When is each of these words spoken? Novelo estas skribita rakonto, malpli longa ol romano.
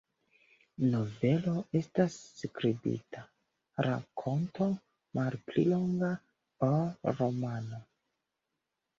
Novelo 0.91 1.51
estas 1.79 2.15
skribita 2.37 3.21
rakonto, 3.87 4.69
malpli 5.19 5.65
longa 5.67 6.09
ol 6.69 7.13
romano. 7.19 7.83